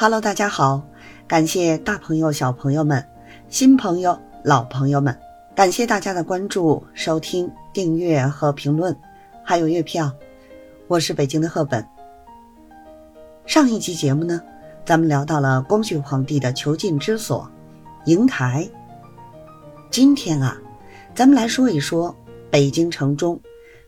[0.00, 0.80] Hello，大家好，
[1.26, 3.04] 感谢大朋友、小朋友们、
[3.48, 5.18] 新朋友、老朋友们，
[5.56, 8.96] 感谢大家的关注、收听、订阅和评论，
[9.42, 10.08] 还有月票。
[10.86, 11.84] 我是北京的赫本。
[13.44, 14.40] 上一集节目呢，
[14.84, 17.50] 咱们聊到了光绪皇帝的囚禁之所——
[18.06, 18.70] 瀛台。
[19.90, 20.56] 今天啊，
[21.12, 22.14] 咱们来说一说
[22.52, 23.40] 北京城中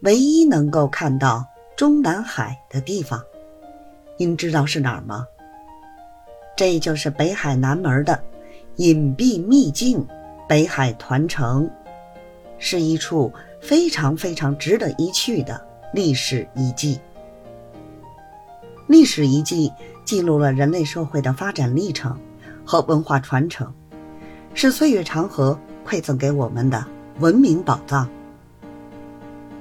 [0.00, 1.42] 唯一能够看到
[1.78, 3.18] 中南海的地方。
[4.18, 5.26] 您知道是哪儿吗？
[6.56, 8.22] 这就是北海南门的
[8.76, 10.06] 隐蔽秘境——
[10.48, 11.68] 北海团城，
[12.58, 15.60] 是一处非常非常值得一去的
[15.92, 17.00] 历史遗迹。
[18.86, 19.72] 历史遗迹
[20.04, 22.18] 记录了人类社会的发展历程
[22.64, 23.72] 和文化传承，
[24.54, 26.86] 是岁月长河馈赠给我们的
[27.18, 28.08] 文明宝藏。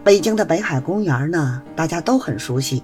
[0.04, 2.84] 北京的北海公园呢，大家都很熟悉，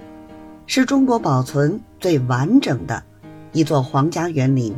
[0.66, 3.04] 是中国保存最完整的。
[3.52, 4.76] 一座皇家园林，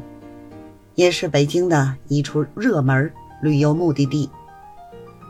[0.95, 4.29] 也是北京的一处热门旅游目的地。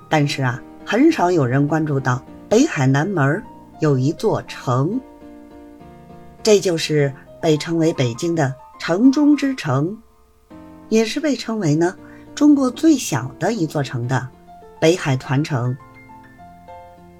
[0.09, 3.41] 但是啊，很少有人关注到北海南门
[3.79, 4.99] 有一座城，
[6.43, 9.97] 这就是被称为北京的城中之城，
[10.89, 11.95] 也是被称为呢
[12.35, 14.27] 中国最小的一座城的
[14.79, 15.75] 北海团城，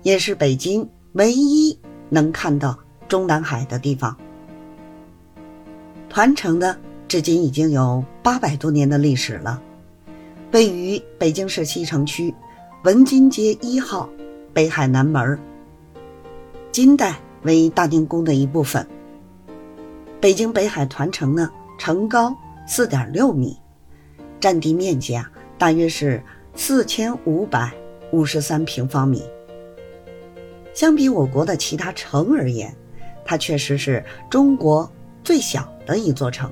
[0.04, 1.80] 也是北京唯一
[2.10, 4.16] 能看到中南海的地方。
[6.12, 6.76] 团城呢，
[7.08, 9.62] 至今已经有八百多年的历史了，
[10.52, 12.36] 位于北京市西城区
[12.84, 14.10] 文津街一号
[14.54, 15.40] 北海南门，
[16.70, 18.86] 金代为大定宫的一部分。
[20.20, 22.36] 北京北海团城呢，城高
[22.68, 23.58] 四点六米，
[24.38, 26.22] 占地面积啊，大约是
[26.56, 27.72] 四千五百
[28.12, 29.24] 五十三平方米。
[30.74, 32.76] 相比我国的其他城而言，
[33.24, 34.92] 它确实是中国
[35.24, 35.72] 最小。
[35.86, 36.52] 的一座城。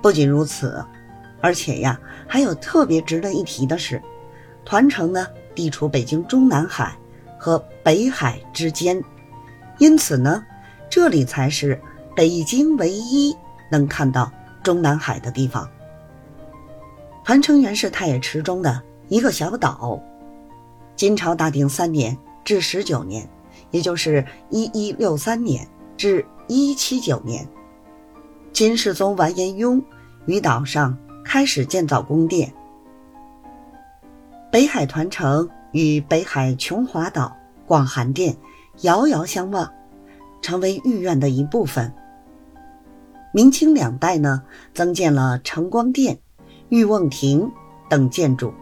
[0.00, 0.82] 不仅如此，
[1.40, 4.00] 而且呀，还有特别值得一提的是，
[4.64, 6.96] 团城呢地处北京中南海
[7.38, 9.02] 和北海之间，
[9.78, 10.42] 因此呢，
[10.88, 11.78] 这里才是
[12.16, 13.36] 北京唯一
[13.70, 14.32] 能看到
[14.62, 15.68] 中南海的地方。
[17.24, 20.00] 团城原是太液池中的一个小岛。
[20.96, 23.28] 金朝大定三年至十九年，
[23.70, 25.66] 也就是一一六三年
[25.96, 27.46] 至一七九年。
[28.52, 29.82] 金世宗完颜雍
[30.26, 32.52] 于岛上开始建造宫殿，
[34.50, 37.34] 北海团城与北海琼华岛
[37.66, 38.36] 广寒殿
[38.82, 39.72] 遥遥相望，
[40.42, 41.92] 成为御苑的一部分。
[43.32, 44.42] 明清两代呢，
[44.74, 46.18] 增建了承光殿、
[46.68, 47.50] 御瓮亭
[47.88, 48.52] 等建筑。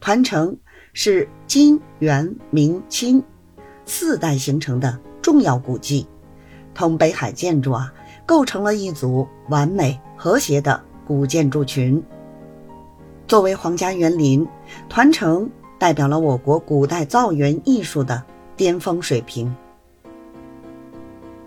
[0.00, 0.58] 团城
[0.92, 3.22] 是金元明清
[3.86, 6.06] 四代形成的重要古迹，
[6.74, 7.94] 同北海建筑啊。
[8.26, 12.02] 构成了一组完美和谐的古建筑群。
[13.26, 14.46] 作为皇家园林，
[14.88, 15.48] 团城
[15.78, 18.22] 代表了我国古代造园艺术的
[18.56, 19.54] 巅峰水平。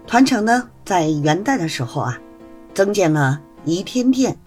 [0.06, 2.20] 团城呢，在元代的时候啊，
[2.74, 4.38] 增建了仪天殿，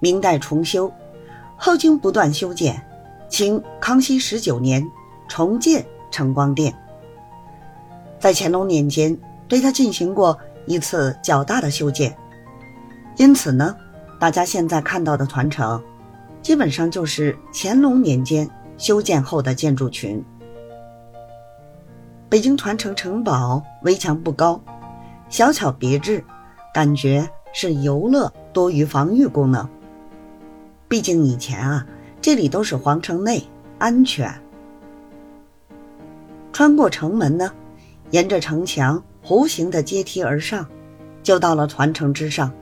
[0.00, 0.92] 明代重修，
[1.56, 2.80] 后经不断修建，
[3.28, 4.86] 清康熙十九年
[5.28, 6.74] 重建承光殿。
[8.18, 9.16] 在乾隆年间，
[9.48, 10.38] 对它进行过。
[10.66, 12.16] 一次较大的修建，
[13.16, 13.76] 因此呢，
[14.18, 15.82] 大家现在看到的团城，
[16.42, 18.48] 基本上就是乾隆年间
[18.78, 20.24] 修建后的建筑群。
[22.28, 24.60] 北京团城城堡围墙不高，
[25.28, 26.24] 小巧别致，
[26.72, 29.68] 感觉是游乐多于防御功能。
[30.88, 31.86] 毕竟以前啊，
[32.20, 33.42] 这里都是皇城内，
[33.78, 34.32] 安全。
[36.52, 37.52] 穿过城门呢，
[38.10, 39.02] 沿着城墙。
[39.24, 40.66] 弧形的阶梯而上，
[41.22, 42.52] 就到了团城之上。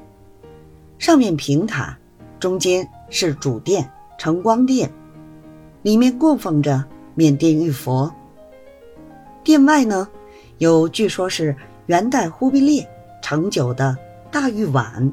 [0.98, 1.96] 上面平坦，
[2.38, 4.90] 中间是主殿承光殿，
[5.82, 6.84] 里面供奉着
[7.14, 8.12] 缅甸玉佛。
[9.42, 10.08] 殿外呢，
[10.58, 11.56] 有据说是
[11.86, 12.88] 元代忽必烈
[13.20, 13.96] 盛酒的
[14.30, 15.12] 大玉碗。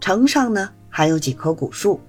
[0.00, 2.00] 城上呢还有几棵古树，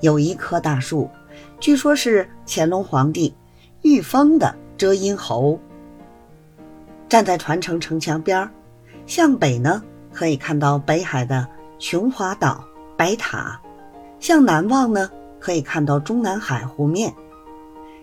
[0.00, 1.10] 有一棵大树，
[1.58, 3.34] 据说是乾隆皇帝
[3.82, 5.58] 御封的遮阴侯。
[7.08, 8.48] 站在团城城墙边
[9.06, 9.82] 向北呢
[10.12, 11.46] 可以看到北海的
[11.78, 12.62] 琼华岛
[12.96, 13.58] 白塔；
[14.20, 15.10] 向南望呢
[15.40, 17.10] 可以看到中南海湖面；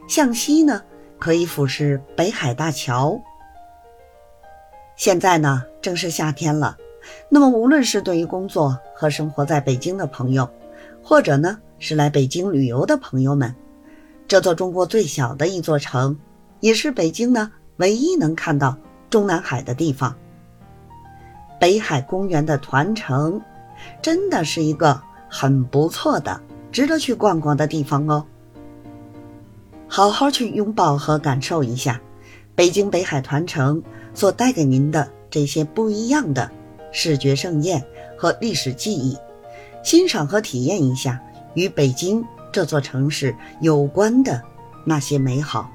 [0.07, 0.81] 向西呢
[1.19, 3.21] 可以俯视北海大桥。
[4.95, 6.77] 现在呢正是夏天了，
[7.29, 10.49] 那么无论是对于工作和生活在北京的朋友，
[11.03, 13.53] 或者呢是来北京旅游的朋友们，
[14.27, 16.17] 这座中国最小的一座城，
[16.61, 18.75] 也是北京呢唯一能看到。
[19.09, 20.15] 中南海的地方，
[21.59, 23.41] 北海公园的团城，
[24.01, 26.41] 真的是一个很不错的、
[26.71, 28.25] 值得去逛逛的地方哦。
[29.87, 32.01] 好好去拥抱和感受一下
[32.55, 33.81] 北京北海团城
[34.13, 36.49] 所带给您的这些不一样的
[36.91, 37.85] 视觉盛宴
[38.17, 39.17] 和历史记忆，
[39.83, 41.21] 欣赏和体验一下
[41.53, 44.41] 与北京这座城市有关的
[44.85, 45.69] 那些美好。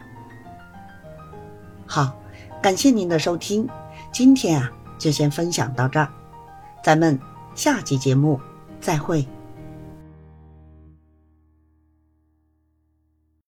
[1.86, 2.14] 好，
[2.62, 3.66] 感谢您的收听，
[4.12, 6.08] 今天啊就先分享到这儿，
[6.84, 7.18] 咱们
[7.54, 8.38] 下期节目
[8.80, 9.26] 再会。